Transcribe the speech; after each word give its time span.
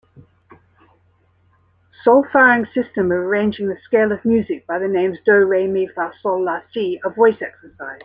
Solfaing 2.03 2.65
system 2.73 3.11
of 3.11 3.19
arranging 3.19 3.67
the 3.67 3.77
scale 3.85 4.11
of 4.11 4.25
music 4.25 4.65
by 4.65 4.79
the 4.79 4.87
names 4.87 5.19
do, 5.27 5.45
re, 5.45 5.67
mi, 5.67 5.85
fa, 5.93 6.11
sol, 6.23 6.43
la, 6.43 6.61
si 6.73 6.99
a 7.05 7.09
voice 7.11 7.39
exercise. 7.39 7.99